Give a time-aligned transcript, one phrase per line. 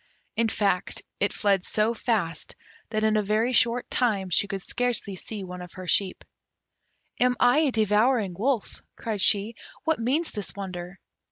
[0.35, 2.55] In fact, it fled so fast
[2.89, 6.25] that in a very short time she could scarcely see one of her sheep.
[7.19, 9.53] "Am I a devouring wolf?" cried she:
[9.83, 10.99] "what means this wonder?"